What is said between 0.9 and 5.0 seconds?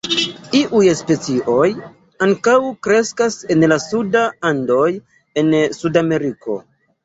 specioj ankaŭ kreskas en la suda Andoj